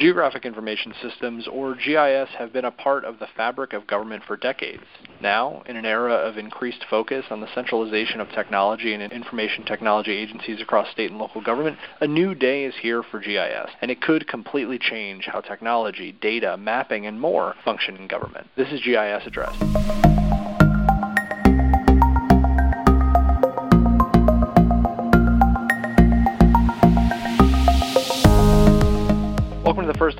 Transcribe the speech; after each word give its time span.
Geographic 0.00 0.46
Information 0.46 0.94
Systems, 1.02 1.46
or 1.46 1.74
GIS, 1.74 2.30
have 2.38 2.54
been 2.54 2.64
a 2.64 2.70
part 2.70 3.04
of 3.04 3.18
the 3.18 3.26
fabric 3.36 3.74
of 3.74 3.86
government 3.86 4.22
for 4.26 4.34
decades. 4.34 4.82
Now, 5.20 5.62
in 5.66 5.76
an 5.76 5.84
era 5.84 6.14
of 6.14 6.38
increased 6.38 6.86
focus 6.88 7.26
on 7.28 7.42
the 7.42 7.54
centralization 7.54 8.18
of 8.18 8.30
technology 8.30 8.94
and 8.94 9.12
information 9.12 9.62
technology 9.66 10.16
agencies 10.16 10.62
across 10.62 10.90
state 10.90 11.10
and 11.10 11.20
local 11.20 11.42
government, 11.42 11.76
a 12.00 12.06
new 12.06 12.34
day 12.34 12.64
is 12.64 12.74
here 12.80 13.02
for 13.02 13.20
GIS, 13.20 13.68
and 13.82 13.90
it 13.90 14.00
could 14.00 14.26
completely 14.26 14.78
change 14.78 15.26
how 15.26 15.42
technology, 15.42 16.12
data, 16.12 16.56
mapping, 16.56 17.04
and 17.04 17.20
more 17.20 17.54
function 17.62 17.94
in 17.98 18.08
government. 18.08 18.46
This 18.56 18.72
is 18.72 18.80
GIS 18.80 19.26
Address. 19.26 19.54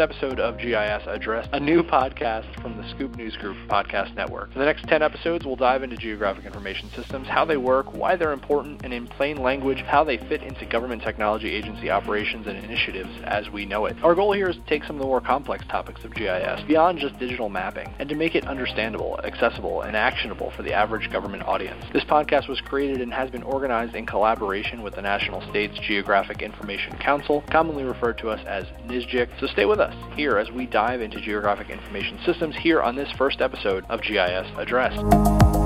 Episode 0.01 0.41
of 0.41 0.57
GIS 0.59 1.07
Address, 1.07 1.47
a 1.53 1.61
new 1.61 1.83
podcast 1.83 2.47
from 2.63 2.77
the 2.77 2.80
Scoop 2.89 3.17
News 3.17 3.37
Group 3.37 3.57
podcast 3.69 4.15
network. 4.15 4.53
For 4.53 4.59
the 4.59 4.65
next 4.65 4.89
10 4.89 5.03
episodes, 5.03 5.45
we'll 5.45 5.57
dive 5.57 5.83
into 5.83 5.97
geographic 5.97 6.45
information 6.45 6.91
systems, 6.95 7.29
how 7.29 7.45
they 7.45 7.57
work, 7.57 7.93
why 7.95 8.17
they're 8.17 8.33
important, 8.33 8.83
and 8.85 8.93
in 8.93 9.07
plain 9.07 9.37
language, 9.37 9.83
how 9.87 10.05
they 10.05 10.17
fit 10.17 10.43
into 10.43 10.67
government 10.67 11.03
technology 11.03 11.51
agency 11.51 11.91
operations 11.91 12.47
and 12.47 12.57
initiatives 12.65 13.11
as 13.25 13.51
we 13.51 13.67
know 13.67 13.87
it. 13.87 13.97
Our 14.03 14.15
goal 14.15 14.33
here 14.33 14.49
is 14.49 14.57
to 14.57 14.63
take 14.67 14.85
some 14.85 14.97
of 14.97 15.01
the 15.01 15.07
more 15.07 15.21
complex 15.21 15.65
topics 15.69 16.05
of 16.05 16.15
GIS 16.15 16.63
beyond 16.67 16.99
just 16.99 17.19
digital 17.19 17.49
mapping 17.49 17.93
and 17.99 18.09
to 18.09 18.15
make 18.15 18.35
it 18.35 18.47
understandable, 18.47 19.21
accessible, 19.25 19.83
and 19.83 19.97
actionable 19.97 20.51
for 20.53 20.63
the 20.63 20.73
average 20.73 21.11
government 21.11 21.43
audience. 21.45 21.85
This 21.93 22.05
podcast 22.05 22.49
was 22.49 22.61
created 22.61 23.01
and 23.01 23.13
has 23.13 23.31
been 23.31 23.43
organized 23.43 23.95
in 23.95 24.07
collaboration 24.07 24.83
with 24.83 24.95
the 24.95 25.03
National 25.03 25.41
States 25.51 25.79
Geographic 25.81 26.43
Information 26.43 26.97
Council, 26.99 27.43
commonly 27.51 27.85
referred 27.85 28.19
to 28.19 28.31
us 28.31 28.41
as 28.47 28.65
NSGIC. 28.87 29.29
So 29.41 29.47
stay 29.47 29.65
with 29.65 29.81
us 29.81 29.95
here 30.17 30.39
as 30.39 30.51
we 30.51 30.67
dive 30.67 31.01
into 31.01 31.21
geographic 31.21 31.71
information 31.71 32.19
systems 32.25 32.57
here 32.57 32.80
on 32.83 32.97
this 32.97 33.11
first 33.13 33.41
episode 33.41 33.85
of 33.89 34.03
GIS 34.03 34.47
Address. 34.57 35.60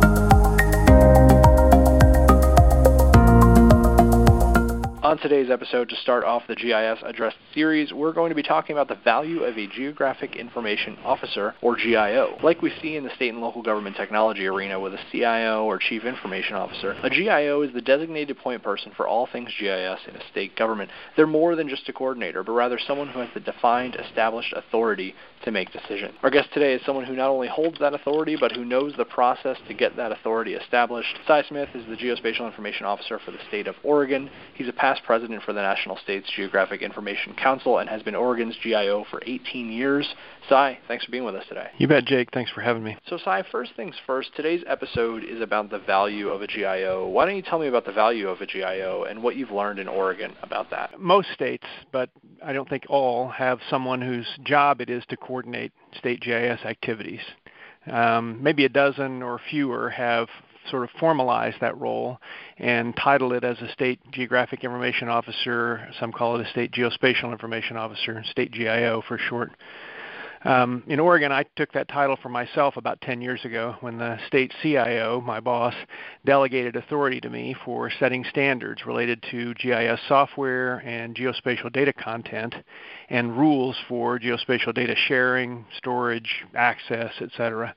On 5.14 5.20
today's 5.20 5.48
episode, 5.48 5.88
to 5.90 5.96
start 5.98 6.24
off 6.24 6.42
the 6.48 6.56
GIS 6.56 6.98
Address 7.04 7.34
series, 7.54 7.92
we're 7.92 8.12
going 8.12 8.30
to 8.30 8.34
be 8.34 8.42
talking 8.42 8.74
about 8.74 8.88
the 8.88 9.00
value 9.04 9.44
of 9.44 9.56
a 9.56 9.68
Geographic 9.68 10.34
Information 10.34 10.98
Officer, 11.04 11.54
or 11.62 11.76
GIO. 11.76 12.36
Like 12.42 12.62
we 12.62 12.72
see 12.82 12.96
in 12.96 13.04
the 13.04 13.14
state 13.14 13.28
and 13.28 13.40
local 13.40 13.62
government 13.62 13.94
technology 13.94 14.44
arena 14.44 14.80
with 14.80 14.92
a 14.92 14.98
CIO 15.12 15.66
or 15.66 15.78
Chief 15.78 16.02
Information 16.02 16.56
Officer, 16.56 16.96
a 17.04 17.10
GIO 17.10 17.62
is 17.62 17.72
the 17.72 17.80
designated 17.80 18.38
point 18.38 18.64
person 18.64 18.90
for 18.96 19.06
all 19.06 19.28
things 19.30 19.50
GIS 19.56 20.00
in 20.08 20.16
a 20.16 20.28
state 20.32 20.56
government. 20.56 20.90
They're 21.14 21.28
more 21.28 21.54
than 21.54 21.68
just 21.68 21.88
a 21.88 21.92
coordinator, 21.92 22.42
but 22.42 22.50
rather 22.50 22.80
someone 22.84 23.06
who 23.06 23.20
has 23.20 23.28
the 23.34 23.40
defined, 23.40 23.94
established 23.94 24.52
authority 24.56 25.14
to 25.44 25.52
make 25.52 25.70
decisions. 25.70 26.14
Our 26.24 26.30
guest 26.30 26.48
today 26.52 26.72
is 26.72 26.82
someone 26.84 27.04
who 27.04 27.14
not 27.14 27.30
only 27.30 27.46
holds 27.46 27.78
that 27.78 27.94
authority, 27.94 28.36
but 28.40 28.50
who 28.50 28.64
knows 28.64 28.94
the 28.96 29.04
process 29.04 29.58
to 29.68 29.74
get 29.74 29.94
that 29.96 30.10
authority 30.10 30.54
established. 30.54 31.16
Cy 31.24 31.44
Smith 31.46 31.68
is 31.74 31.86
the 31.86 31.94
Geospatial 31.94 32.46
Information 32.46 32.84
Officer 32.84 33.20
for 33.24 33.30
the 33.30 33.38
state 33.46 33.68
of 33.68 33.76
Oregon. 33.84 34.28
He's 34.54 34.68
a 34.68 34.72
past 34.72 35.02
president 35.04 35.42
for 35.42 35.52
the 35.52 35.60
National 35.60 35.96
States 35.98 36.28
Geographic 36.34 36.82
Information 36.82 37.34
Council 37.34 37.78
and 37.78 37.88
has 37.88 38.02
been 38.02 38.14
Oregon's 38.14 38.56
GIO 38.62 39.04
for 39.10 39.22
18 39.24 39.70
years. 39.70 40.06
Cy, 40.48 40.78
thanks 40.88 41.04
for 41.04 41.10
being 41.10 41.24
with 41.24 41.34
us 41.34 41.44
today. 41.48 41.68
You 41.78 41.88
bet, 41.88 42.04
Jake. 42.04 42.30
Thanks 42.32 42.50
for 42.50 42.60
having 42.60 42.82
me. 42.82 42.96
So, 43.08 43.18
Cy, 43.24 43.44
first 43.50 43.72
things 43.76 43.94
first, 44.06 44.30
today's 44.36 44.62
episode 44.66 45.24
is 45.24 45.40
about 45.40 45.70
the 45.70 45.78
value 45.78 46.28
of 46.28 46.42
a 46.42 46.46
GIO. 46.46 47.08
Why 47.08 47.24
don't 47.24 47.36
you 47.36 47.42
tell 47.42 47.58
me 47.58 47.66
about 47.66 47.86
the 47.86 47.92
value 47.92 48.28
of 48.28 48.40
a 48.40 48.46
GIO 48.46 49.04
and 49.04 49.22
what 49.22 49.36
you've 49.36 49.50
learned 49.50 49.78
in 49.78 49.88
Oregon 49.88 50.34
about 50.42 50.70
that? 50.70 51.00
Most 51.00 51.30
states, 51.32 51.66
but 51.92 52.10
I 52.44 52.52
don't 52.52 52.68
think 52.68 52.84
all, 52.88 53.28
have 53.28 53.60
someone 53.70 54.00
whose 54.00 54.26
job 54.44 54.80
it 54.80 54.90
is 54.90 55.04
to 55.08 55.16
coordinate 55.16 55.72
state 55.98 56.20
GIS 56.20 56.60
activities. 56.64 57.20
Um, 57.86 58.42
maybe 58.42 58.64
a 58.64 58.68
dozen 58.68 59.22
or 59.22 59.40
fewer 59.50 59.90
have 59.90 60.28
sort 60.70 60.84
of 60.84 60.90
formalize 61.00 61.58
that 61.60 61.78
role 61.78 62.18
and 62.58 62.96
title 62.96 63.32
it 63.32 63.44
as 63.44 63.58
a 63.60 63.68
state 63.72 64.00
geographic 64.12 64.64
information 64.64 65.08
officer. 65.08 65.88
Some 66.00 66.12
call 66.12 66.38
it 66.38 66.46
a 66.46 66.50
state 66.50 66.72
geospatial 66.72 67.32
information 67.32 67.76
officer, 67.76 68.22
state 68.30 68.52
GIO 68.52 69.02
for 69.06 69.18
short. 69.18 69.52
Um, 70.44 70.82
in 70.86 71.00
Oregon, 71.00 71.32
I 71.32 71.44
took 71.56 71.72
that 71.72 71.88
title 71.88 72.18
for 72.22 72.28
myself 72.28 72.76
about 72.76 73.00
10 73.00 73.22
years 73.22 73.42
ago 73.46 73.76
when 73.80 73.96
the 73.96 74.18
state 74.26 74.52
CIO, 74.62 75.22
my 75.22 75.40
boss, 75.40 75.74
delegated 76.26 76.76
authority 76.76 77.18
to 77.22 77.30
me 77.30 77.56
for 77.64 77.90
setting 77.98 78.24
standards 78.28 78.84
related 78.84 79.24
to 79.30 79.54
GIS 79.54 79.98
software 80.06 80.82
and 80.84 81.16
geospatial 81.16 81.72
data 81.72 81.94
content 81.94 82.54
and 83.08 83.38
rules 83.38 83.76
for 83.88 84.18
geospatial 84.18 84.74
data 84.74 84.94
sharing, 85.08 85.64
storage, 85.78 86.44
access, 86.54 87.12
etc. 87.22 87.74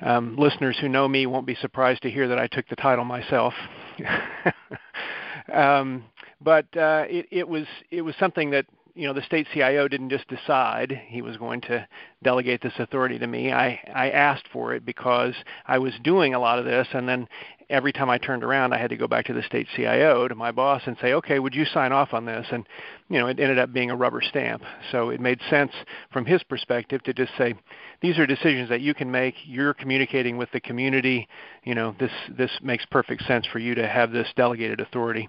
Um, 0.00 0.36
listeners 0.36 0.76
who 0.80 0.88
know 0.88 1.08
me 1.08 1.26
won't 1.26 1.46
be 1.46 1.54
surprised 1.56 2.02
to 2.02 2.10
hear 2.10 2.28
that 2.28 2.38
I 2.38 2.46
took 2.48 2.68
the 2.68 2.76
title 2.76 3.04
myself. 3.04 3.54
um, 5.52 6.04
but 6.40 6.66
uh, 6.76 7.04
it, 7.08 7.26
it 7.30 7.48
was 7.48 7.66
it 7.90 8.02
was 8.02 8.14
something 8.18 8.50
that 8.50 8.66
you 8.94 9.06
know 9.06 9.12
the 9.12 9.22
state 9.22 9.46
CIO 9.52 9.88
didn't 9.88 10.10
just 10.10 10.28
decide 10.28 11.00
he 11.06 11.22
was 11.22 11.36
going 11.36 11.60
to 11.62 11.86
delegate 12.22 12.62
this 12.62 12.72
authority 12.78 13.18
to 13.18 13.26
me. 13.26 13.52
I 13.52 13.80
I 13.92 14.10
asked 14.10 14.46
for 14.52 14.74
it 14.74 14.84
because 14.84 15.34
I 15.66 15.78
was 15.78 15.92
doing 16.02 16.34
a 16.34 16.38
lot 16.38 16.58
of 16.58 16.64
this, 16.64 16.86
and 16.92 17.08
then 17.08 17.28
every 17.70 17.92
time 17.92 18.10
I 18.10 18.18
turned 18.18 18.44
around, 18.44 18.72
I 18.72 18.78
had 18.78 18.90
to 18.90 18.96
go 18.96 19.06
back 19.06 19.26
to 19.26 19.32
the 19.32 19.42
state 19.42 19.66
CIO, 19.74 20.28
to 20.28 20.34
my 20.34 20.52
boss, 20.52 20.82
and 20.86 20.96
say, 21.00 21.12
okay, 21.14 21.38
would 21.38 21.54
you 21.54 21.64
sign 21.64 21.92
off 21.92 22.12
on 22.12 22.24
this? 22.24 22.46
And, 22.50 22.66
you 23.08 23.18
know, 23.18 23.26
it 23.26 23.40
ended 23.40 23.58
up 23.58 23.72
being 23.72 23.90
a 23.90 23.96
rubber 23.96 24.22
stamp. 24.22 24.62
So 24.92 25.10
it 25.10 25.20
made 25.20 25.40
sense 25.50 25.72
from 26.12 26.24
his 26.24 26.42
perspective 26.42 27.02
to 27.04 27.14
just 27.14 27.32
say, 27.36 27.54
these 28.00 28.18
are 28.18 28.26
decisions 28.26 28.68
that 28.68 28.80
you 28.80 28.94
can 28.94 29.10
make. 29.10 29.34
You're 29.44 29.74
communicating 29.74 30.36
with 30.36 30.50
the 30.52 30.60
community. 30.60 31.28
You 31.64 31.74
know, 31.74 31.94
this, 31.98 32.12
this 32.36 32.50
makes 32.62 32.84
perfect 32.86 33.24
sense 33.24 33.46
for 33.46 33.58
you 33.58 33.74
to 33.74 33.88
have 33.88 34.12
this 34.12 34.28
delegated 34.36 34.80
authority. 34.80 35.28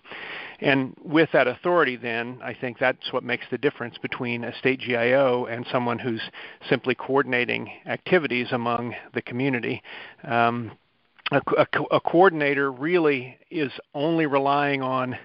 And 0.60 0.96
with 1.04 1.30
that 1.34 1.48
authority, 1.48 1.96
then, 1.96 2.40
I 2.44 2.54
think 2.54 2.80
that's 2.80 3.12
what 3.12 3.24
makes 3.24 3.46
the 3.52 3.58
difference 3.58 3.98
between 3.98 4.44
a 4.44 4.58
state 4.58 4.80
GIO 4.80 5.46
and 5.46 5.66
someone 5.72 6.00
who's 6.00 6.22
simply 6.70 6.96
coordinating 6.96 7.70
activities 7.86 8.48
among 8.52 8.96
the 9.14 9.22
community. 9.22 9.82
Um, 10.24 10.72
a, 11.32 11.42
a, 11.58 11.68
a 11.92 12.00
coordinator 12.00 12.72
really 12.72 13.38
is 13.50 13.72
only 13.94 14.26
relying 14.26 14.82
on 14.82 15.18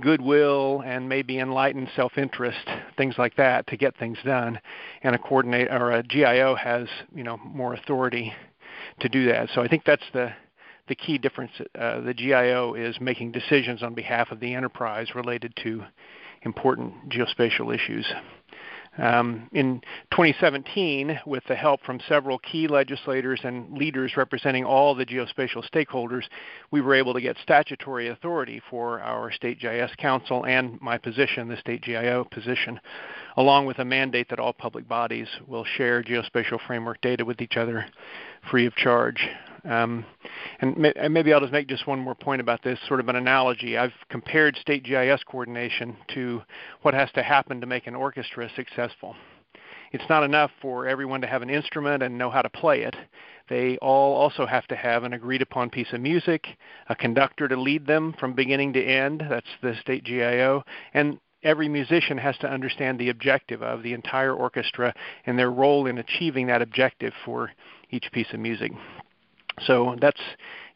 goodwill 0.00 0.82
and 0.84 1.08
maybe 1.08 1.38
enlightened 1.38 1.88
self-interest, 1.96 2.68
things 2.96 3.14
like 3.16 3.36
that, 3.36 3.66
to 3.68 3.76
get 3.76 3.96
things 3.96 4.18
done. 4.24 4.60
And 5.02 5.14
a 5.14 5.18
coordinator 5.18 5.70
or 5.72 5.92
a 5.92 6.02
GIO 6.02 6.54
has, 6.54 6.88
you 7.14 7.22
know, 7.22 7.38
more 7.38 7.74
authority 7.74 8.34
to 9.00 9.08
do 9.08 9.26
that. 9.26 9.48
So 9.54 9.62
I 9.62 9.68
think 9.68 9.84
that's 9.84 10.04
the 10.12 10.32
the 10.88 10.94
key 10.94 11.18
difference. 11.18 11.52
Uh, 11.78 12.00
the 12.00 12.14
GIO 12.14 12.74
is 12.74 13.00
making 13.00 13.32
decisions 13.32 13.82
on 13.82 13.94
behalf 13.94 14.30
of 14.30 14.40
the 14.40 14.54
enterprise 14.54 15.14
related 15.14 15.52
to 15.62 15.82
important 16.42 17.08
geospatial 17.10 17.74
issues. 17.74 18.06
Um, 18.98 19.50
in 19.52 19.82
2017, 20.12 21.20
with 21.26 21.42
the 21.48 21.54
help 21.54 21.82
from 21.84 22.00
several 22.08 22.38
key 22.38 22.66
legislators 22.66 23.40
and 23.44 23.76
leaders 23.76 24.16
representing 24.16 24.64
all 24.64 24.94
the 24.94 25.04
geospatial 25.04 25.68
stakeholders, 25.70 26.22
we 26.70 26.80
were 26.80 26.94
able 26.94 27.12
to 27.12 27.20
get 27.20 27.36
statutory 27.42 28.08
authority 28.08 28.62
for 28.70 29.00
our 29.00 29.30
State 29.32 29.60
GIS 29.60 29.90
Council 29.98 30.46
and 30.46 30.80
my 30.80 30.96
position, 30.96 31.48
the 31.48 31.58
State 31.58 31.82
GIO 31.82 32.24
position, 32.24 32.80
along 33.36 33.66
with 33.66 33.78
a 33.80 33.84
mandate 33.84 34.30
that 34.30 34.38
all 34.38 34.54
public 34.54 34.88
bodies 34.88 35.28
will 35.46 35.64
share 35.64 36.02
geospatial 36.02 36.58
framework 36.66 37.00
data 37.02 37.24
with 37.24 37.42
each 37.42 37.58
other 37.58 37.84
free 38.50 38.64
of 38.64 38.74
charge. 38.76 39.28
Um, 39.64 40.04
and, 40.60 40.76
may, 40.76 40.92
and, 40.96 41.12
maybe 41.12 41.32
I'll 41.32 41.40
just 41.40 41.52
make 41.52 41.68
just 41.68 41.86
one 41.86 41.98
more 41.98 42.14
point 42.14 42.40
about 42.40 42.62
this, 42.62 42.78
sort 42.86 43.00
of 43.00 43.08
an 43.08 43.16
analogy. 43.16 43.76
I've 43.76 43.92
compared 44.08 44.56
state 44.56 44.84
GIS 44.84 45.22
coordination 45.24 45.96
to 46.14 46.42
what 46.82 46.94
has 46.94 47.10
to 47.12 47.22
happen 47.22 47.60
to 47.60 47.66
make 47.66 47.86
an 47.86 47.94
orchestra 47.94 48.48
successful. 48.54 49.16
It's 49.92 50.08
not 50.08 50.24
enough 50.24 50.50
for 50.60 50.86
everyone 50.86 51.20
to 51.20 51.26
have 51.26 51.42
an 51.42 51.50
instrument 51.50 52.02
and 52.02 52.18
know 52.18 52.30
how 52.30 52.42
to 52.42 52.50
play 52.50 52.82
it. 52.82 52.96
They 53.48 53.78
all 53.78 54.14
also 54.14 54.44
have 54.44 54.66
to 54.68 54.76
have 54.76 55.04
an 55.04 55.12
agreed 55.12 55.42
upon 55.42 55.70
piece 55.70 55.92
of 55.92 56.00
music, 56.00 56.46
a 56.88 56.96
conductor 56.96 57.48
to 57.48 57.56
lead 57.56 57.86
them 57.86 58.14
from 58.18 58.34
beginning 58.34 58.72
to 58.74 58.84
end, 58.84 59.24
that's 59.28 59.46
the 59.62 59.74
state 59.80 60.04
GIO, 60.04 60.64
and 60.92 61.18
every 61.42 61.68
musician 61.68 62.18
has 62.18 62.36
to 62.38 62.50
understand 62.50 62.98
the 62.98 63.10
objective 63.10 63.62
of 63.62 63.82
the 63.82 63.92
entire 63.92 64.34
orchestra 64.34 64.92
and 65.26 65.38
their 65.38 65.50
role 65.50 65.86
in 65.86 65.98
achieving 65.98 66.48
that 66.48 66.62
objective 66.62 67.12
for 67.24 67.52
each 67.90 68.10
piece 68.12 68.32
of 68.32 68.40
music. 68.40 68.72
So 69.60 69.96
that's 70.00 70.20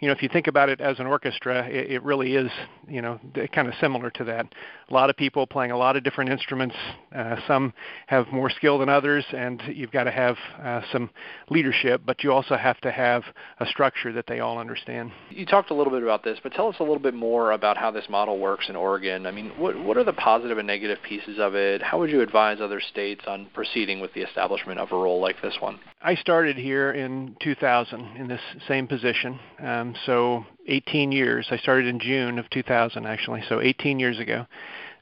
you 0.01 0.09
know, 0.09 0.13
if 0.13 0.23
you 0.23 0.29
think 0.29 0.47
about 0.47 0.71
it 0.71 0.81
as 0.81 0.99
an 0.99 1.07
orchestra, 1.07 1.67
it, 1.69 1.93
it 1.93 2.03
really 2.03 2.35
is, 2.35 2.51
you 2.89 3.03
know, 3.03 3.21
kind 3.53 3.69
of 3.69 3.75
similar 3.81 4.11
to 4.11 4.25
that. 4.25 4.47
A 4.89 4.95
lot 4.95 5.11
of 5.11 5.17
people 5.17 5.47
playing 5.47 5.71
a 5.71 5.77
lot 5.77 5.95
of 5.95 6.03
different 6.03 6.31
instruments. 6.31 6.75
Uh, 7.15 7.37
some 7.47 7.73
have 8.07 8.27
more 8.33 8.49
skill 8.51 8.79
than 8.79 8.89
others, 8.89 9.25
and 9.33 9.63
you've 9.69 9.93
got 9.93 10.05
to 10.05 10.11
have 10.11 10.37
uh, 10.63 10.81
some 10.91 11.11
leadership, 11.51 12.01
but 12.05 12.25
you 12.25 12.33
also 12.33 12.57
have 12.57 12.81
to 12.81 12.91
have 12.91 13.23
a 13.61 13.67
structure 13.67 14.13
that 14.13 14.27
they 14.27 14.41
all 14.41 14.59
understand. 14.59 15.13
You 15.29 15.45
talked 15.45 15.71
a 15.71 15.75
little 15.75 15.93
bit 15.93 16.03
about 16.03 16.25
this, 16.25 16.39
but 16.43 16.53
tell 16.53 16.69
us 16.69 16.77
a 16.81 16.83
little 16.83 16.99
bit 16.99 17.15
more 17.15 17.53
about 17.53 17.77
how 17.77 17.91
this 17.91 18.07
model 18.09 18.39
works 18.39 18.69
in 18.69 18.77
Oregon. 18.77 19.27
I 19.27 19.31
mean, 19.31 19.51
what 19.59 19.79
what 19.85 19.97
are 19.97 20.05
the 20.05 20.13
positive 20.15 20.59
and 20.59 20.67
negative 20.67 20.99
pieces 21.07 21.39
of 21.39 21.55
it? 21.55 21.83
How 21.83 21.99
would 21.99 22.11
you 22.11 22.23
advise 22.23 22.61
other 22.61 22.81
states 22.81 23.25
on 23.27 23.49
proceeding 23.53 24.01
with 24.01 24.15
the 24.15 24.23
establishment 24.23 24.81
of 24.81 24.93
a 24.93 24.97
role 24.97 25.21
like 25.21 25.41
this 25.43 25.57
one? 25.61 25.79
I 26.03 26.15
started 26.15 26.57
here 26.57 26.93
in 26.93 27.37
2000 27.43 28.17
in 28.17 28.27
this 28.27 28.41
same 28.67 28.87
position. 28.87 29.39
Um, 29.63 29.90
so 30.07 30.45
18 30.67 31.13
years. 31.13 31.49
I 31.51 31.57
started 31.59 31.87
in 31.87 32.01
June 32.01 32.39
of 32.39 32.49
2000, 32.51 33.07
actually. 33.07 33.43
So 33.49 33.61
18 33.61 33.99
years 33.99 34.19
ago. 34.19 34.47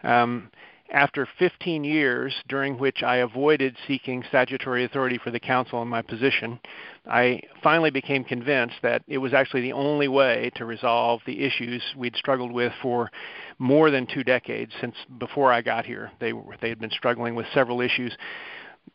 Um, 0.02 0.50
after 0.90 1.28
15 1.38 1.84
years, 1.84 2.34
during 2.48 2.78
which 2.78 3.02
I 3.02 3.16
avoided 3.16 3.76
seeking 3.86 4.24
statutory 4.28 4.84
authority 4.84 5.18
for 5.18 5.30
the 5.30 5.40
council 5.40 5.82
in 5.82 5.88
my 5.88 6.00
position, 6.00 6.58
I 7.06 7.42
finally 7.62 7.90
became 7.90 8.24
convinced 8.24 8.76
that 8.82 9.02
it 9.06 9.18
was 9.18 9.34
actually 9.34 9.62
the 9.62 9.74
only 9.74 10.08
way 10.08 10.50
to 10.56 10.64
resolve 10.64 11.20
the 11.26 11.44
issues 11.44 11.82
we'd 11.94 12.16
struggled 12.16 12.52
with 12.52 12.72
for 12.80 13.10
more 13.58 13.90
than 13.90 14.06
two 14.06 14.24
decades 14.24 14.72
since 14.80 14.94
before 15.18 15.52
I 15.52 15.60
got 15.60 15.84
here. 15.84 16.10
They, 16.20 16.32
they 16.62 16.70
had 16.70 16.80
been 16.80 16.90
struggling 16.90 17.34
with 17.34 17.46
several 17.52 17.82
issues 17.82 18.16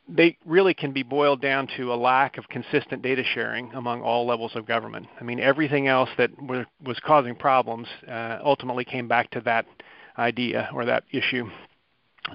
they 0.07 0.37
really 0.45 0.73
can 0.73 0.91
be 0.91 1.03
boiled 1.03 1.41
down 1.41 1.67
to 1.77 1.93
a 1.93 1.95
lack 1.95 2.37
of 2.37 2.47
consistent 2.49 3.01
data 3.01 3.23
sharing 3.23 3.71
among 3.73 4.01
all 4.01 4.25
levels 4.25 4.55
of 4.55 4.65
government. 4.65 5.07
I 5.19 5.23
mean, 5.23 5.39
everything 5.39 5.87
else 5.87 6.09
that 6.17 6.29
were, 6.41 6.65
was 6.83 6.99
causing 6.99 7.35
problems 7.35 7.87
uh, 8.07 8.39
ultimately 8.43 8.85
came 8.85 9.07
back 9.07 9.31
to 9.31 9.41
that 9.41 9.65
idea 10.17 10.69
or 10.73 10.85
that 10.85 11.03
issue. 11.11 11.49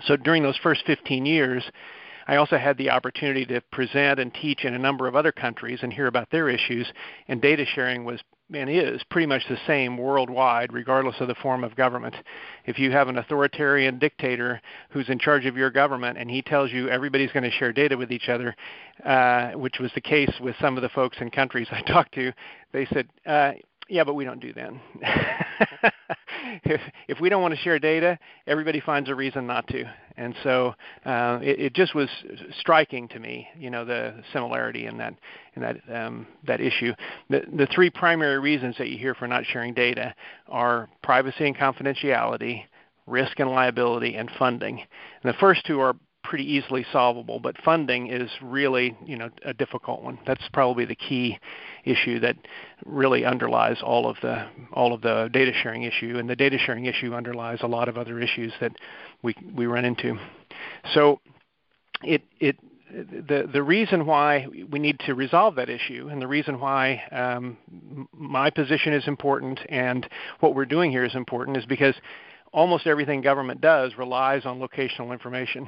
So 0.07 0.17
during 0.17 0.43
those 0.43 0.59
first 0.63 0.83
15 0.87 1.25
years, 1.25 1.65
I 2.27 2.37
also 2.37 2.59
had 2.59 2.77
the 2.77 2.91
opportunity 2.91 3.47
to 3.47 3.63
present 3.73 4.21
and 4.21 4.33
teach 4.35 4.65
in 4.65 4.75
a 4.75 4.79
number 4.79 5.09
of 5.09 5.17
other 5.17 5.33
countries 5.33 5.81
and 5.83 5.93
hear 5.93 6.07
about 6.07 6.31
their 6.31 6.49
issues, 6.51 6.87
and 7.27 7.41
data 7.41 7.65
sharing 7.65 8.05
was 8.05 8.21
and 8.53 8.71
is 8.71 9.03
pretty 9.11 9.27
much 9.27 9.43
the 9.49 9.59
same 9.67 9.99
worldwide, 9.99 10.73
regardless 10.73 11.17
of 11.21 11.29
the 11.29 11.35
form 11.35 11.65
of 11.65 11.77
government. 11.77 12.15
If 12.65 12.79
you 12.79 12.91
have 12.93 13.09
an 13.09 13.19
authoritarian 13.19 13.99
dictator 13.99 14.61
who's 14.91 15.09
in 15.09 15.19
charge 15.19 15.47
of 15.47 15.57
your 15.57 15.71
government 15.71 16.19
and 16.19 16.31
he 16.31 16.41
tells 16.43 16.73
you 16.73 16.89
everybody's 16.89 17.33
going 17.33 17.45
to 17.45 17.51
share 17.51 17.73
data 17.73 17.97
with 17.97 18.11
each 18.11 18.29
other, 18.29 18.57
uh, 19.05 19.53
which 19.53 19.79
was 19.79 19.91
the 19.95 20.01
case 20.01 20.33
with 20.41 20.57
some 20.61 20.77
of 20.77 20.83
the 20.83 20.89
folks 20.89 21.19
in 21.21 21.31
countries 21.31 21.69
I 21.73 21.83
talked 21.83 22.15
to, 22.15 22.33
they 22.73 22.87
said, 22.87 23.09
uh, 23.27 23.53
yeah, 23.89 24.05
but 24.05 24.15
we 24.15 24.25
don't 24.25 24.41
do 24.41 24.53
that. 24.55 25.93
if, 26.65 26.81
if 27.09 27.21
we 27.21 27.29
don't 27.29 27.43
want 27.43 27.55
to 27.55 27.61
share 27.61 27.79
data, 27.79 28.19
everybody 28.47 28.81
finds 28.81 29.09
a 29.09 29.15
reason 29.15 29.47
not 29.47 29.67
to. 29.69 29.85
And 30.17 30.35
so 30.43 30.75
uh, 31.05 31.39
it, 31.43 31.61
it 31.61 31.75
just 31.75 31.95
was 31.95 32.09
striking 32.59 33.09
to 33.09 33.19
me, 33.19 33.49
you 33.57 33.71
know, 33.71 33.85
the 33.85 34.23
similarity 34.33 34.87
in 34.87 34.99
that 34.99 35.15
in 35.55 35.63
that 35.63 35.77
um, 35.93 36.27
that 36.47 36.61
issue. 36.61 36.93
The 37.31 37.43
the 37.53 37.67
three 37.73 37.91
primary 37.91 38.39
reasons 38.39 38.77
that 38.79 38.89
you 38.89 38.99
hear 38.99 39.15
for 39.15 39.29
not 39.29 39.45
sharing 39.47 39.75
data 39.75 40.15
are 40.49 40.89
privacy 41.03 41.47
and 41.47 41.57
confidentiality, 41.57 42.65
risk 43.07 43.39
and 43.39 43.51
liability, 43.51 44.17
and 44.17 44.31
funding. 44.39 44.81
And 45.23 45.33
the 45.33 45.39
first 45.39 45.65
two 45.67 45.81
are 45.81 45.95
pretty 46.29 46.45
easily 46.45 46.85
solvable, 46.93 47.41
but 47.41 47.57
funding 47.65 48.09
is 48.09 48.31
really, 48.43 48.95
you 49.07 49.17
know, 49.17 49.31
a 49.47 49.55
difficult 49.55 50.03
one. 50.03 50.19
That's 50.27 50.47
probably 50.53 50.85
the 50.85 50.95
key 50.95 51.39
issue 51.87 52.21
that 52.21 52.37
really 52.85 53.25
underlies 53.25 53.79
all 53.83 54.07
of 54.07 54.19
the 54.21 54.47
all 54.75 54.93
of 54.93 55.01
the 55.01 55.31
data 55.33 55.53
sharing 55.63 55.85
issue, 55.85 56.19
and 56.19 56.29
the 56.29 56.37
data 56.37 56.59
sharing 56.59 56.85
issue 56.85 57.15
underlies 57.15 57.61
a 57.63 57.67
lot 57.67 57.89
of 57.89 57.97
other 57.97 58.21
issues 58.21 58.53
that 58.61 58.73
we 59.23 59.35
we 59.55 59.65
run 59.65 59.87
into. 59.87 60.19
So, 60.93 61.21
it 62.03 62.23
it 62.41 62.59
the 62.91 63.49
the 63.51 63.63
reason 63.63 64.05
why 64.05 64.47
we 64.71 64.79
need 64.79 65.01
to 65.07 65.15
resolve 65.15 65.55
that 65.55 65.71
issue, 65.71 66.09
and 66.13 66.21
the 66.21 66.29
reason 66.29 66.61
why 66.61 67.03
um, 67.11 67.57
my 68.13 68.51
position 68.51 68.93
is 68.93 69.09
important, 69.09 69.61
and 69.71 70.07
what 70.41 70.55
we're 70.55 70.67
doing 70.67 70.91
here 70.91 71.07
is 71.07 71.15
important, 71.15 71.57
is 71.57 71.65
because 71.65 71.95
almost 72.53 72.87
everything 72.87 73.23
government 73.23 73.63
does 73.63 73.97
relies 73.97 74.45
on 74.45 74.59
locational 74.59 75.11
information 75.11 75.67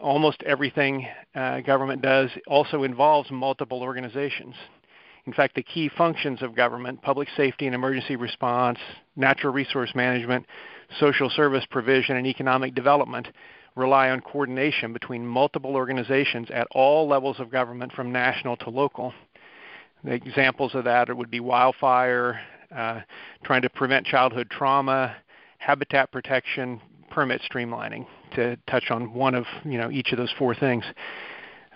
almost 0.00 0.42
everything 0.42 1.06
uh, 1.34 1.60
government 1.60 2.02
does 2.02 2.30
also 2.46 2.82
involves 2.82 3.30
multiple 3.30 3.82
organizations. 3.82 4.54
In 5.26 5.32
fact, 5.32 5.56
the 5.56 5.62
key 5.62 5.90
functions 5.96 6.40
of 6.42 6.54
government 6.54 7.02
public 7.02 7.28
safety 7.36 7.66
and 7.66 7.74
emergency 7.74 8.16
response, 8.16 8.78
natural 9.16 9.52
resource 9.52 9.92
management, 9.94 10.46
social 11.00 11.28
service 11.30 11.64
provision, 11.68 12.16
and 12.16 12.26
economic 12.26 12.74
development 12.74 13.28
rely 13.74 14.10
on 14.10 14.20
coordination 14.20 14.92
between 14.92 15.26
multiple 15.26 15.74
organizations 15.74 16.48
at 16.50 16.66
all 16.70 17.08
levels 17.08 17.40
of 17.40 17.50
government 17.50 17.92
from 17.92 18.12
national 18.12 18.56
to 18.56 18.70
local. 18.70 19.12
The 20.04 20.12
examples 20.12 20.74
of 20.74 20.84
that 20.84 21.14
would 21.14 21.30
be 21.30 21.40
wildfire, 21.40 22.40
uh, 22.74 23.00
trying 23.44 23.62
to 23.62 23.70
prevent 23.70 24.06
childhood 24.06 24.48
trauma, 24.50 25.16
habitat 25.58 26.12
protection, 26.12 26.80
permit 27.10 27.42
streamlining 27.50 28.06
to 28.34 28.56
touch 28.68 28.90
on 28.90 29.12
one 29.14 29.34
of 29.34 29.44
you 29.64 29.78
know 29.78 29.90
each 29.90 30.12
of 30.12 30.18
those 30.18 30.32
four 30.38 30.54
things. 30.54 30.84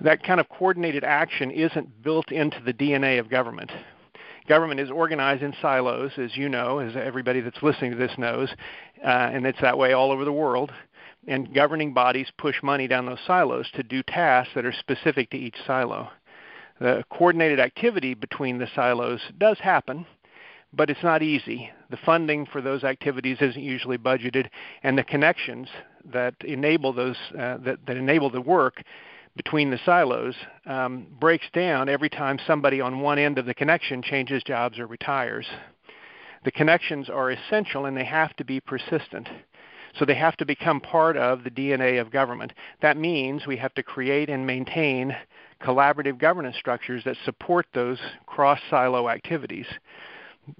That 0.00 0.22
kind 0.22 0.40
of 0.40 0.48
coordinated 0.48 1.04
action 1.04 1.50
isn't 1.50 2.02
built 2.02 2.32
into 2.32 2.60
the 2.64 2.72
DNA 2.72 3.20
of 3.20 3.28
government. 3.28 3.70
Government 4.48 4.80
is 4.80 4.90
organized 4.90 5.42
in 5.42 5.54
silos, 5.60 6.12
as 6.16 6.36
you 6.36 6.48
know, 6.48 6.78
as 6.78 6.96
everybody 6.96 7.40
that's 7.40 7.62
listening 7.62 7.92
to 7.92 7.96
this 7.96 8.16
knows, 8.16 8.48
uh, 9.04 9.06
and 9.06 9.46
it's 9.46 9.60
that 9.60 9.76
way 9.76 9.92
all 9.92 10.10
over 10.10 10.24
the 10.24 10.32
world. 10.32 10.72
And 11.28 11.54
governing 11.54 11.92
bodies 11.92 12.28
push 12.38 12.62
money 12.62 12.88
down 12.88 13.04
those 13.04 13.20
silos 13.26 13.70
to 13.74 13.82
do 13.82 14.02
tasks 14.02 14.54
that 14.54 14.64
are 14.64 14.72
specific 14.72 15.30
to 15.30 15.36
each 15.36 15.56
silo. 15.66 16.10
The 16.80 17.04
coordinated 17.10 17.60
activity 17.60 18.14
between 18.14 18.58
the 18.58 18.68
silos 18.74 19.20
does 19.36 19.58
happen, 19.58 20.06
but 20.72 20.88
it's 20.88 21.02
not 21.02 21.22
easy. 21.22 21.70
The 21.90 21.98
funding 21.98 22.46
for 22.46 22.62
those 22.62 22.84
activities 22.84 23.36
isn't 23.40 23.62
usually 23.62 23.98
budgeted, 23.98 24.48
and 24.82 24.96
the 24.96 25.04
connections 25.04 25.68
that 26.12 26.34
enable 26.44 26.92
those 26.92 27.16
uh, 27.32 27.58
that, 27.58 27.78
that 27.86 27.96
enable 27.96 28.30
the 28.30 28.40
work 28.40 28.82
between 29.36 29.70
the 29.70 29.78
silos 29.84 30.34
um, 30.66 31.06
breaks 31.20 31.46
down 31.52 31.88
every 31.88 32.08
time 32.08 32.38
somebody 32.46 32.80
on 32.80 33.00
one 33.00 33.18
end 33.18 33.38
of 33.38 33.46
the 33.46 33.54
connection 33.54 34.02
changes 34.02 34.42
jobs 34.42 34.78
or 34.78 34.86
retires. 34.86 35.46
The 36.44 36.50
connections 36.50 37.08
are 37.08 37.30
essential 37.30 37.86
and 37.86 37.96
they 37.96 38.04
have 38.04 38.34
to 38.36 38.44
be 38.44 38.60
persistent. 38.60 39.28
So 39.98 40.04
they 40.04 40.14
have 40.14 40.36
to 40.36 40.46
become 40.46 40.80
part 40.80 41.16
of 41.16 41.44
the 41.44 41.50
DNA 41.50 42.00
of 42.00 42.10
government. 42.10 42.52
That 42.80 42.96
means 42.96 43.46
we 43.46 43.56
have 43.56 43.74
to 43.74 43.82
create 43.82 44.28
and 44.28 44.46
maintain 44.46 45.16
collaborative 45.60 46.18
governance 46.18 46.56
structures 46.56 47.02
that 47.04 47.16
support 47.24 47.66
those 47.74 47.98
cross 48.26 48.60
silo 48.70 49.08
activities 49.08 49.66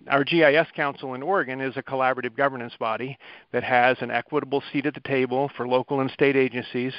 our 0.09 0.25
GIS 0.25 0.69
Council 0.75 1.15
in 1.15 1.23
Oregon 1.23 1.61
is 1.61 1.77
a 1.77 1.83
collaborative 1.83 2.37
governance 2.37 2.75
body 2.79 3.19
that 3.53 3.65
has 3.65 3.97
an 4.01 4.11
equitable 4.11 4.63
seat 4.73 4.87
at 4.87 4.95
the 4.95 5.01
table 5.01 5.51
for 5.57 5.67
local 5.67 6.01
and 6.01 6.11
state 6.11 6.37
agencies, 6.37 6.93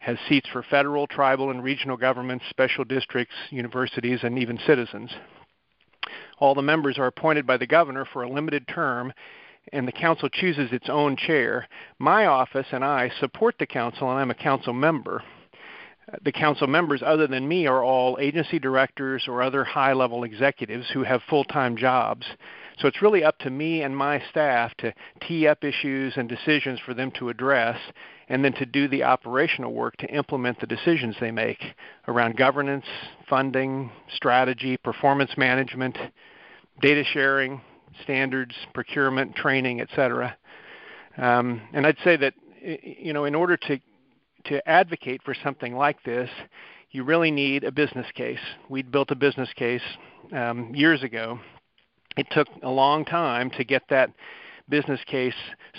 has 0.00 0.18
seats 0.28 0.48
for 0.52 0.62
federal, 0.62 1.06
tribal, 1.06 1.50
and 1.50 1.62
regional 1.62 1.96
governments, 1.96 2.44
special 2.50 2.84
districts, 2.84 3.34
universities, 3.50 4.20
and 4.22 4.38
even 4.38 4.58
citizens. 4.66 5.10
All 6.38 6.54
the 6.54 6.62
members 6.62 6.98
are 6.98 7.06
appointed 7.06 7.46
by 7.46 7.56
the 7.56 7.66
governor 7.66 8.04
for 8.04 8.22
a 8.22 8.28
limited 8.28 8.68
term, 8.68 9.12
and 9.72 9.88
the 9.88 9.92
council 9.92 10.28
chooses 10.28 10.72
its 10.72 10.88
own 10.88 11.16
chair. 11.16 11.66
My 11.98 12.26
office 12.26 12.66
and 12.72 12.84
I 12.84 13.10
support 13.20 13.56
the 13.58 13.66
council, 13.66 14.10
and 14.10 14.18
I'm 14.18 14.30
a 14.30 14.34
council 14.34 14.72
member 14.72 15.22
the 16.22 16.32
council 16.32 16.66
members, 16.66 17.02
other 17.04 17.26
than 17.26 17.46
me, 17.48 17.66
are 17.66 17.82
all 17.82 18.18
agency 18.20 18.58
directors 18.58 19.24
or 19.26 19.42
other 19.42 19.64
high 19.64 19.92
level 19.92 20.24
executives 20.24 20.86
who 20.92 21.02
have 21.02 21.22
full 21.28 21.44
time 21.44 21.76
jobs. 21.76 22.26
So 22.78 22.88
it's 22.88 23.00
really 23.00 23.22
up 23.22 23.38
to 23.40 23.50
me 23.50 23.82
and 23.82 23.96
my 23.96 24.20
staff 24.30 24.74
to 24.78 24.92
tee 25.26 25.46
up 25.46 25.62
issues 25.64 26.14
and 26.16 26.28
decisions 26.28 26.80
for 26.84 26.92
them 26.92 27.12
to 27.12 27.28
address, 27.28 27.78
and 28.28 28.44
then 28.44 28.52
to 28.54 28.66
do 28.66 28.88
the 28.88 29.04
operational 29.04 29.72
work 29.72 29.96
to 29.98 30.06
implement 30.08 30.60
the 30.60 30.66
decisions 30.66 31.14
they 31.20 31.30
make 31.30 31.62
around 32.08 32.36
governance, 32.36 32.86
funding, 33.28 33.90
strategy, 34.14 34.76
performance 34.78 35.30
management, 35.36 35.96
data 36.80 37.04
sharing, 37.12 37.60
standards, 38.02 38.54
procurement, 38.74 39.36
training, 39.36 39.80
etc. 39.80 40.36
Um, 41.16 41.62
and 41.72 41.86
I'd 41.86 41.98
say 42.02 42.16
that 42.16 42.34
you 42.60 43.12
know 43.12 43.24
in 43.24 43.34
order 43.34 43.56
to 43.56 43.78
to 44.44 44.66
advocate 44.68 45.22
for 45.24 45.34
something 45.34 45.74
like 45.74 46.02
this, 46.04 46.30
you 46.90 47.04
really 47.04 47.30
need 47.30 47.64
a 47.64 47.72
business 47.72 48.06
case. 48.14 48.38
We'd 48.68 48.90
built 48.90 49.10
a 49.10 49.16
business 49.16 49.52
case 49.54 49.82
um, 50.32 50.74
years 50.74 51.02
ago. 51.02 51.40
It 52.16 52.26
took 52.30 52.48
a 52.62 52.70
long 52.70 53.04
time 53.04 53.50
to 53.50 53.64
get 53.64 53.82
that 53.90 54.10
business 54.68 55.00
case 55.06 55.34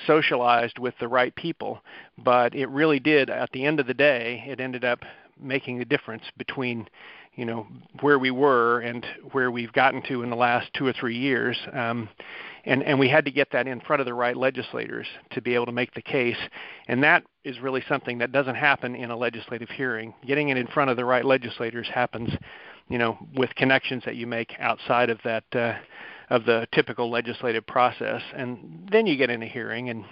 socialized 0.06 0.78
with 0.78 0.94
the 1.00 1.08
right 1.08 1.34
people, 1.36 1.82
but 2.18 2.54
it 2.54 2.68
really 2.68 3.00
did. 3.00 3.30
At 3.30 3.52
the 3.52 3.66
end 3.66 3.80
of 3.80 3.88
the 3.88 3.94
day, 3.94 4.44
it 4.48 4.60
ended 4.60 4.84
up 4.84 5.00
making 5.40 5.82
a 5.82 5.86
difference 5.86 6.24
between 6.38 6.88
you 7.36 7.46
know 7.46 7.68
where 8.02 8.18
we 8.18 8.32
were 8.32 8.80
and 8.80 9.06
where 9.32 9.52
we've 9.52 9.74
gotten 9.74 10.02
to 10.04 10.24
in 10.24 10.30
the 10.30 10.36
last 10.36 10.70
two 10.74 10.86
or 10.86 10.94
three 10.94 11.18
years. 11.18 11.58
Um, 11.74 12.10
and 12.66 12.82
and 12.84 13.00
we 13.00 13.10
had 13.10 13.26
to 13.26 13.32
get 13.32 13.52
that 13.52 13.68
in 13.68 13.80
front 13.82 14.00
of 14.00 14.06
the 14.06 14.14
right 14.14 14.36
legislators 14.36 15.06
to 15.32 15.42
be 15.42 15.54
able 15.54 15.66
to 15.68 15.72
make 15.72 15.94
the 15.94 16.02
case. 16.02 16.38
And 16.88 17.04
that 17.04 17.24
is 17.44 17.60
really 17.60 17.84
something 17.88 18.18
that 18.20 18.32
doesn't 18.32 18.56
happen 18.56 18.96
in 18.96 19.12
a 19.12 19.18
legislative 19.18 19.70
hearing. 19.70 20.14
Getting 20.26 20.50
it 20.50 20.58
in 20.58 20.68
front 20.68 20.90
of 20.90 20.98
the 20.98 21.06
right 21.06 21.26
legislators 21.26 21.88
happens, 21.94 22.32
you 22.90 22.98
know, 22.98 23.18
with 23.36 23.54
connections 23.56 24.04
that 24.06 24.16
you 24.16 24.28
make 24.28 24.54
outside 24.60 25.10
of 25.10 25.20
that 25.24 25.44
uh, 25.54 25.74
of 26.30 26.46
the 26.46 26.68
typical 26.74 27.12
legislative 27.12 27.68
process. 27.68 28.22
And 28.36 28.90
then 28.92 29.06
you 29.06 29.16
get 29.16 29.30
in 29.30 29.44
a 29.44 29.48
hearing 29.48 29.90
and 29.90 30.06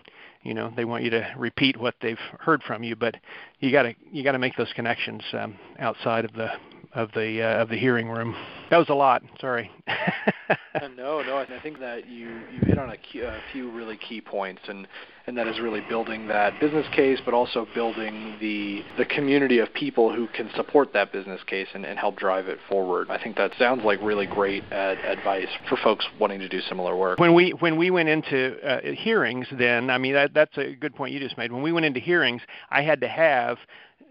you 0.43 0.53
know 0.53 0.71
they 0.75 0.85
want 0.85 1.03
you 1.03 1.09
to 1.09 1.33
repeat 1.37 1.79
what 1.79 1.95
they've 2.01 2.19
heard 2.39 2.61
from 2.63 2.83
you 2.83 2.97
but 2.97 3.15
you 3.61 3.71
got 3.71 3.83
to 3.83 3.95
you 4.11 4.25
got 4.25 4.33
to 4.33 4.39
make 4.39 4.57
those 4.57 4.71
connections 4.75 5.23
um, 5.31 5.55
outside 5.79 6.25
of 6.25 6.33
the 6.33 6.49
of 6.95 7.11
the 7.13 7.41
uh, 7.41 7.61
of 7.61 7.69
the 7.69 7.77
hearing 7.77 8.09
room. 8.09 8.35
That 8.69 8.77
was 8.77 8.89
a 8.89 8.93
lot. 8.93 9.23
Sorry. 9.39 9.71
uh, 9.87 10.87
no, 10.95 11.21
no. 11.21 11.37
I 11.37 11.59
think 11.61 11.79
that 11.79 12.07
you 12.07 12.29
you 12.51 12.59
hit 12.65 12.77
on 12.77 12.89
a, 12.89 12.97
key, 12.97 13.21
a 13.21 13.39
few 13.51 13.71
really 13.71 13.97
key 13.97 14.21
points, 14.21 14.61
and 14.67 14.87
and 15.25 15.37
that 15.37 15.47
is 15.47 15.59
really 15.59 15.81
building 15.81 16.27
that 16.27 16.59
business 16.59 16.85
case, 16.93 17.19
but 17.23 17.33
also 17.33 17.67
building 17.73 18.35
the 18.39 18.83
the 18.97 19.05
community 19.05 19.59
of 19.59 19.73
people 19.73 20.13
who 20.13 20.27
can 20.27 20.49
support 20.55 20.93
that 20.93 21.11
business 21.11 21.41
case 21.45 21.67
and, 21.73 21.85
and 21.85 21.97
help 21.97 22.17
drive 22.17 22.47
it 22.47 22.59
forward. 22.69 23.09
I 23.09 23.21
think 23.21 23.37
that 23.37 23.51
sounds 23.57 23.83
like 23.83 24.01
really 24.01 24.27
great 24.27 24.63
ad- 24.71 24.99
advice 24.99 25.49
for 25.69 25.77
folks 25.77 26.05
wanting 26.19 26.39
to 26.39 26.49
do 26.49 26.61
similar 26.61 26.95
work. 26.95 27.19
When 27.19 27.33
we 27.33 27.51
when 27.51 27.77
we 27.77 27.91
went 27.91 28.09
into 28.09 28.59
uh, 28.67 28.81
hearings, 28.93 29.47
then 29.51 29.89
I 29.89 29.97
mean 29.97 30.13
that 30.13 30.33
that's 30.33 30.57
a 30.57 30.75
good 30.75 30.95
point 30.95 31.13
you 31.13 31.19
just 31.19 31.37
made. 31.37 31.51
When 31.51 31.63
we 31.63 31.71
went 31.71 31.85
into 31.85 31.99
hearings, 31.99 32.41
I 32.69 32.81
had 32.81 33.01
to 33.01 33.07
have 33.07 33.57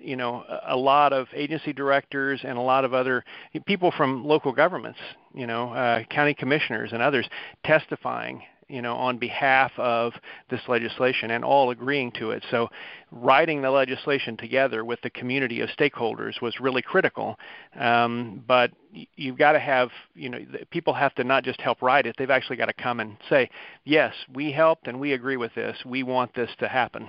you 0.02 0.16
know 0.16 0.44
a 0.66 0.76
lot 0.76 1.12
of 1.12 1.28
agency 1.34 1.72
directors 1.72 2.40
and 2.44 2.58
a 2.58 2.60
lot 2.60 2.84
of 2.84 2.94
other 2.94 3.24
people 3.66 3.92
from 3.96 4.24
local 4.24 4.52
governments, 4.52 4.98
you 5.34 5.46
know, 5.46 5.72
uh, 5.72 6.04
county 6.04 6.34
commissioners 6.34 6.92
and 6.92 7.02
others 7.02 7.28
testifying 7.64 8.42
you 8.72 8.80
know, 8.80 8.94
on 8.96 9.18
behalf 9.18 9.70
of 9.76 10.14
this 10.48 10.60
legislation 10.66 11.30
and 11.30 11.44
all 11.44 11.70
agreeing 11.70 12.10
to 12.12 12.30
it. 12.30 12.42
So 12.50 12.70
writing 13.10 13.60
the 13.60 13.70
legislation 13.70 14.34
together 14.38 14.82
with 14.82 14.98
the 15.02 15.10
community 15.10 15.60
of 15.60 15.68
stakeholders 15.78 16.40
was 16.40 16.58
really 16.58 16.80
critical. 16.80 17.38
Um, 17.78 18.42
but 18.48 18.70
you've 19.16 19.36
got 19.36 19.52
to 19.52 19.60
have, 19.60 19.90
you 20.14 20.30
know, 20.30 20.38
people 20.70 20.94
have 20.94 21.14
to 21.16 21.24
not 21.24 21.44
just 21.44 21.60
help 21.60 21.82
write 21.82 22.06
it, 22.06 22.16
they've 22.16 22.30
actually 22.30 22.56
got 22.56 22.66
to 22.66 22.72
come 22.72 23.00
and 23.00 23.18
say, 23.28 23.50
yes, 23.84 24.14
we 24.32 24.50
helped 24.52 24.88
and 24.88 24.98
we 24.98 25.12
agree 25.12 25.36
with 25.36 25.54
this. 25.54 25.76
We 25.84 26.02
want 26.02 26.34
this 26.34 26.50
to 26.60 26.68
happen. 26.68 27.08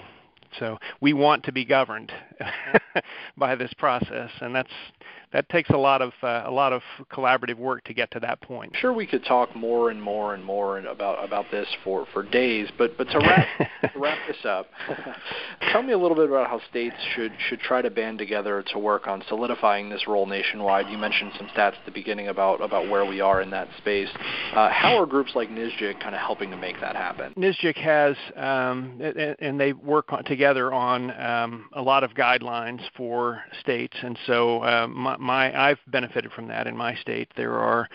So 0.60 0.80
we 1.02 1.14
want 1.14 1.44
to 1.46 1.52
be 1.52 1.66
governed 1.66 2.12
by 3.38 3.56
this 3.56 3.74
process, 3.74 4.30
and 4.42 4.56
that's 4.56 4.74
that 5.34 5.50
takes 5.50 5.70
a 5.72 5.78
lot 5.78 6.02
of 6.02 6.14
uh, 6.22 6.44
a 6.46 6.52
lot 6.52 6.72
of 6.72 6.82
collaborative 7.12 7.58
work 7.58 7.84
to 7.86 7.94
get 7.94 8.10
to 8.12 8.20
that 8.22 8.42
point. 8.42 8.74
Sure, 8.80 8.94
we 8.94 9.06
could 9.06 9.26
talk 9.26 9.56
more 9.56 9.90
and 9.90 10.02
more 10.02 10.36
and 10.36 10.44
more 10.46 10.80
about 10.80 11.24
about 11.24 11.46
this 11.52 11.68
for 11.84 12.06
for 12.14 12.24
days, 12.24 12.70
but 12.78 12.98
but 12.98 13.10
to 13.10 13.20
wrap 13.20 13.48
to 13.94 14.00
wrap 14.00 14.18
this 14.28 14.46
up, 14.46 14.68
tell 15.72 15.82
me 15.82 15.94
a 15.94 15.98
little 15.98 16.16
bit 16.16 16.30
about 16.30 16.48
how 16.48 16.62
states 16.70 16.96
should 17.16 17.34
should 17.50 17.60
try 17.60 17.82
to 17.82 17.90
band 17.90 18.20
together 18.20 18.64
to 18.72 18.80
work 18.80 19.08
on 19.08 19.24
solidifying 19.28 19.90
this 19.90 20.08
role 20.08 20.26
nationwide. 20.26 20.88
You 20.90 20.98
mentioned 20.98 21.32
some 21.38 21.48
stats 21.48 21.78
at 21.80 21.86
the 21.86 21.92
beginning 21.92 22.28
about 22.28 22.62
about 22.62 22.90
where 22.90 23.06
we 23.06 23.20
are 23.20 23.42
in 23.42 23.50
that 23.50 23.68
space. 23.80 24.10
Uh, 24.54 24.70
how 24.70 24.98
are 24.98 25.06
groups 25.06 25.32
like 25.36 25.50
NSGIC 25.50 26.00
kind 26.00 26.14
of 26.14 26.22
helping 26.22 26.52
to 26.52 26.58
make 26.58 26.80
that 26.80 26.96
happen? 26.96 27.34
NSGIC 27.36 27.78
has, 27.78 28.16
um, 28.36 29.02
and 29.40 29.60
they 29.60 29.74
work 29.74 30.14
on, 30.14 30.24
together 30.26 30.72
on 30.72 31.12
um, 31.20 31.70
a 31.74 31.82
lot 31.82 32.04
of 32.04 32.12
guidelines 32.14 32.82
for 32.96 33.42
states, 33.60 33.96
and 34.04 34.18
so 34.28 34.64
uh, 34.64 34.88
my, 34.88 35.18
my 35.24 35.70
I've 35.70 35.80
benefited 35.88 36.32
from 36.32 36.48
that 36.50 36.68
in 36.68 36.78
my 36.78 36.96
state. 36.96 37.30
There 37.36 37.58
are 37.58 37.90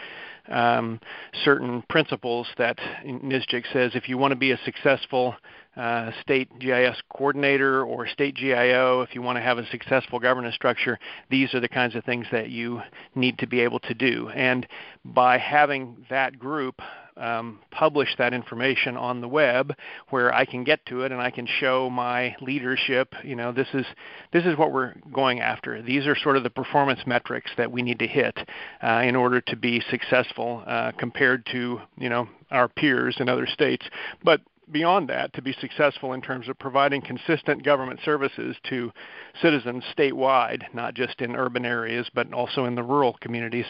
um, 0.49 1.01
certain 1.45 1.83
principles 1.89 2.47
that 2.57 2.79
NSGIC 3.05 3.65
says 3.73 3.93
if 3.95 4.09
you 4.09 4.19
want 4.19 4.33
to 4.33 4.37
be 4.37 4.53
a 4.53 4.59
successful 4.65 5.35
uh, 5.77 6.11
state 6.23 6.49
GIS 6.59 6.97
coordinator 7.13 7.85
or 7.85 8.09
state 8.09 8.35
GIO, 8.35 9.03
if 9.03 9.15
you 9.15 9.23
want 9.23 9.37
to 9.37 9.43
have 9.43 9.59
a 9.59 9.67
successful 9.71 10.19
governance 10.19 10.55
structure, 10.55 10.99
these 11.31 11.55
are 11.55 11.61
the 11.61 11.69
kinds 11.69 11.95
of 11.95 12.05
things 12.05 12.27
that 12.33 12.51
you 12.51 12.81
need 13.15 13.39
to 13.39 13.47
be 13.47 13.61
able 13.61 13.79
to 13.81 13.95
do. 13.95 14.29
And 14.31 14.67
by 15.05 15.39
having 15.39 16.05
that 16.11 16.39
group 16.39 16.81
um, 17.19 17.61
publish 17.71 18.09
that 18.19 18.33
information 18.33 18.97
on 18.97 19.21
the 19.21 19.29
web 19.29 19.75
where 20.11 20.35
I 20.35 20.45
can 20.45 20.65
get 20.65 20.85
to 20.87 21.03
it 21.03 21.13
and 21.13 21.21
I 21.21 21.31
can 21.31 21.47
show 21.47 21.91
my 21.91 22.35
leadership, 22.41 23.15
you 23.25 23.37
know, 23.37 23.53
this 23.53 23.69
is 23.75 23.87
this 24.33 24.45
is 24.45 24.57
what 24.57 24.73
we're 24.73 24.95
going 25.13 25.41
after. 25.41 25.83
These 25.83 26.07
are 26.07 26.17
sort 26.17 26.37
of 26.37 26.43
the 26.43 26.51
performance 26.51 27.01
metrics 27.07 27.51
that 27.57 27.71
we 27.71 27.83
need 27.83 27.99
to 28.01 28.07
hit 28.07 28.37
uh, 28.83 29.03
in 29.05 29.17
order 29.17 29.41
to 29.43 29.57
be 29.57 29.83
successful 29.91 30.63
uh, 30.67 30.93
compared 30.99 31.47
to, 31.53 31.81
you 31.99 32.09
know, 32.09 32.29
our 32.51 32.69
peers 32.69 33.17
in 33.21 33.29
other 33.29 33.47
states. 33.47 33.87
But 34.23 34.41
beyond 34.71 35.09
that, 35.09 35.33
to 35.35 35.43
be 35.43 35.53
successful 35.61 36.13
in 36.13 36.21
terms 36.21 36.49
of 36.49 36.59
providing 36.59 37.01
consistent 37.01 37.65
government 37.65 38.01
services 38.05 38.57
to 38.69 38.93
citizens 39.41 39.85
statewide, 39.97 40.63
not 40.75 40.95
just 40.95 41.21
in 41.21 41.37
urban 41.37 41.65
areas, 41.65 42.09
but 42.15 42.33
also 42.33 42.65
in 42.65 42.75
the 42.75 42.83
rural 42.83 43.17
communities, 43.21 43.67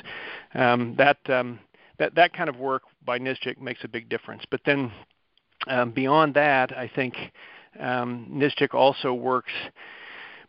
um, 0.54 0.94
that 0.96 1.18
um, 1.28 1.58
that 1.98 2.14
that 2.14 2.32
kind 2.32 2.48
of 2.48 2.56
work 2.56 2.82
by 3.04 3.18
NSGIC 3.18 3.60
makes 3.60 3.84
a 3.84 3.88
big 3.88 4.08
difference. 4.08 4.44
But 4.50 4.60
then 4.64 4.92
um, 5.66 5.90
beyond 5.90 6.34
that, 6.34 6.76
I 6.76 6.90
think 6.94 7.16
um, 7.78 8.28
NSGIC 8.32 8.74
also 8.74 9.12
works 9.12 9.52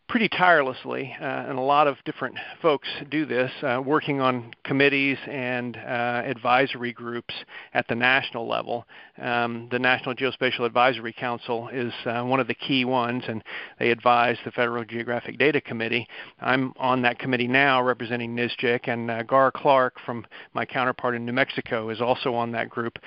pretty 0.09 0.27
tirelessly, 0.27 1.15
uh, 1.21 1.23
and 1.23 1.59
a 1.59 1.61
lot 1.61 1.87
of 1.87 1.95
different 2.03 2.35
folks 2.63 2.87
do 3.11 3.27
this, 3.27 3.51
uh, 3.61 3.79
working 3.85 4.19
on 4.19 4.51
committees 4.63 5.19
and 5.27 5.77
uh, 5.77 6.23
advisory 6.25 6.91
groups 6.91 7.33
at 7.75 7.87
the 7.87 7.95
national 7.95 8.47
level. 8.47 8.85
Um, 9.21 9.67
the 9.69 9.77
National 9.77 10.15
Geospatial 10.15 10.65
Advisory 10.65 11.13
Council 11.13 11.69
is 11.71 11.93
uh, 12.05 12.23
one 12.23 12.39
of 12.39 12.47
the 12.47 12.55
key 12.55 12.85
ones, 12.85 13.23
and 13.27 13.43
they 13.77 13.91
advise 13.91 14.37
the 14.43 14.51
Federal 14.51 14.83
Geographic 14.83 15.37
Data 15.37 15.61
Committee. 15.61 16.07
I'm 16.41 16.73
on 16.77 17.03
that 17.03 17.19
committee 17.19 17.47
now 17.47 17.83
representing 17.83 18.35
NSGIC, 18.35 18.87
and 18.87 19.11
uh, 19.11 19.23
Gar 19.23 19.51
Clarke 19.51 19.99
from 20.03 20.25
my 20.53 20.65
counterpart 20.65 21.13
in 21.13 21.23
New 21.23 21.33
Mexico 21.33 21.89
is 21.89 22.01
also 22.01 22.33
on 22.33 22.51
that 22.53 22.69
group. 22.69 22.97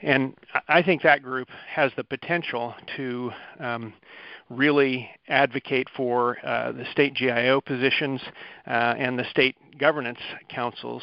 And 0.00 0.34
I 0.68 0.82
think 0.82 1.02
that 1.02 1.22
group 1.22 1.48
has 1.68 1.90
the 1.96 2.04
potential 2.04 2.74
to 2.96 3.32
um, 3.58 3.94
really 4.56 5.08
advocate 5.28 5.88
for 5.96 6.38
uh, 6.44 6.72
the 6.72 6.84
state 6.92 7.14
GIO 7.14 7.60
positions 7.60 8.20
uh, 8.66 8.94
and 8.98 9.18
the 9.18 9.24
state 9.30 9.56
governance 9.78 10.20
councils 10.48 11.02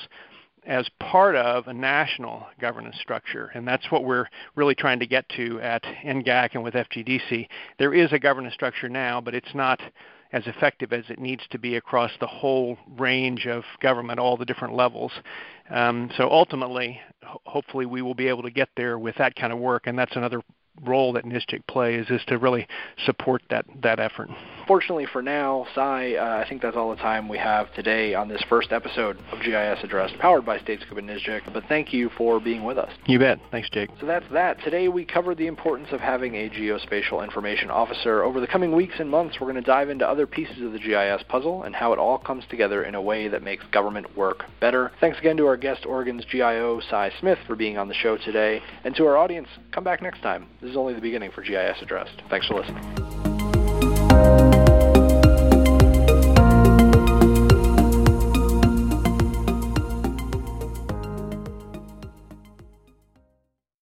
as 0.66 0.88
part 1.00 1.36
of 1.36 1.68
a 1.68 1.74
national 1.74 2.46
governance 2.60 2.96
structure. 3.02 3.52
And 3.56 3.68
that's 3.68 3.90
what 3.92 4.04
we're 4.04 4.28
really 4.56 4.76
trying 4.76 5.00
to 5.00 5.08
get 5.08 5.28
to 5.30 5.60
at 5.60 5.84
NGAC 5.84 6.50
and 6.54 6.64
with 6.64 6.76
FGDC. 6.76 7.48
There 7.80 7.94
is 7.94 8.14
a 8.14 8.20
governance 8.20 8.54
structure 8.54 8.88
now, 8.88 9.22
but 9.22 9.34
it's 9.34 9.56
not 9.56 9.80
as 10.34 10.46
effective 10.48 10.94
as 10.94 11.04
it 11.10 11.20
needs 11.20 11.44
to 11.52 11.60
be 11.60 11.76
across 11.76 12.12
the 12.20 12.28
whole 12.28 12.78
range 12.98 13.48
of 13.48 13.64
government, 13.82 14.20
all 14.20 14.38
the 14.38 14.46
different 14.46 14.76
levels. 14.76 15.12
Um, 15.70 16.10
so 16.16 16.30
ultimately, 16.30 17.00
ho- 17.24 17.42
hopefully, 17.46 17.86
we 17.86 18.02
will 18.02 18.14
be 18.14 18.28
able 18.28 18.44
to 18.44 18.52
get 18.52 18.70
there 18.78 18.98
with 18.98 19.16
that 19.18 19.36
kind 19.36 19.52
of 19.52 19.60
work, 19.60 19.88
and 19.88 19.98
that's 19.98 20.16
another 20.16 20.42
role 20.84 21.14
that 21.14 21.26
NSGIC 21.26 21.68
plays 21.68 22.06
is 22.10 22.22
to 22.28 22.38
really 22.38 22.68
support 23.06 23.42
that 23.50 23.66
that 23.82 24.00
effort. 24.00 24.30
Fortunately 24.68 25.06
for 25.12 25.22
now, 25.22 25.66
Cy, 25.76 26.16
uh, 26.16 26.44
I 26.44 26.48
think 26.48 26.62
that's 26.62 26.78
all 26.78 26.90
the 26.90 27.02
time 27.02 27.28
we 27.28 27.38
have 27.38 27.74
today 27.74 28.14
on 28.14 28.28
this 28.28 28.44
first 28.50 28.72
episode 28.72 29.18
of 29.32 29.40
GIS 29.42 29.80
Addressed, 29.84 30.18
powered 30.20 30.46
by 30.46 30.60
StateScoop 30.60 30.98
and 30.98 31.10
NSGIC. 31.10 31.54
But 31.54 31.64
thank 31.68 31.94
you 31.94 32.10
for 32.18 32.40
being 32.40 32.64
with 32.64 32.78
us. 32.78 32.92
You 33.06 33.20
bet. 33.20 33.40
Thanks, 33.52 33.70
Jake. 33.70 33.90
So 34.00 34.06
that's 34.06 34.26
that. 34.32 34.62
Today 34.64 34.88
we 34.88 35.06
covered 35.06 35.38
the 35.38 35.48
importance 35.48 35.90
of 35.92 36.00
having 36.00 36.36
a 36.36 36.50
geospatial 36.50 37.24
information 37.24 37.70
officer. 37.70 38.24
Over 38.24 38.40
the 38.40 38.48
coming 38.48 38.76
weeks 38.76 38.96
and 39.00 39.10
months, 39.10 39.38
we're 39.40 39.52
going 39.52 39.62
to 39.62 39.68
dive 39.68 39.90
into 39.90 40.08
other 40.08 40.28
pieces 40.28 40.62
of 40.62 40.72
the 40.72 40.80
GIS 40.80 41.24
puzzle 41.28 41.64
and 41.64 41.76
how 41.76 41.94
it 41.94 42.00
all 42.00 42.18
comes 42.18 42.44
together 42.50 42.84
in 42.84 42.96
a 42.96 43.02
way 43.02 43.28
that 43.28 43.44
makes 43.44 43.66
government 43.72 44.16
work 44.16 44.46
better. 44.60 44.92
Thanks 45.00 45.20
again 45.20 45.38
to 45.38 45.48
our 45.48 45.58
guest 45.58 45.86
Oregon's 45.86 46.26
GIO, 46.26 46.80
Cy 46.90 47.12
Smith, 47.20 47.40
for 47.48 47.56
being 47.56 47.78
on 47.78 47.88
the 47.88 47.94
show 47.94 48.18
today. 48.18 48.62
And 48.84 48.96
to 48.96 49.06
our 49.06 49.18
audience, 49.18 49.48
come 49.72 49.84
back 49.84 50.02
next 50.02 50.22
time. 50.22 50.48
This 50.62 50.72
is 50.72 50.78
only 50.78 50.94
the 50.94 51.02
beginning 51.02 51.32
for 51.32 51.42
GIS 51.42 51.82
Addressed. 51.82 52.22
Thanks 52.30 52.48
for 52.48 52.56
listening. 52.56 54.51